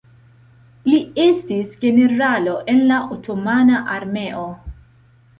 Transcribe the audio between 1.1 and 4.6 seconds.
estis generalo en la Otomana Armeo.